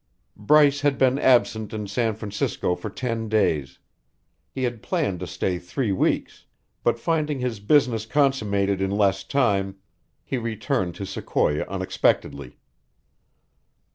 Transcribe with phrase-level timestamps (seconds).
[0.39, 3.77] Bryce had been absent in San Francisco for ten days.
[4.49, 6.45] He had planned to stay three weeks,
[6.83, 9.75] but finding his business consummated in less time,
[10.23, 12.57] he returned to Sequoia unexpectedly.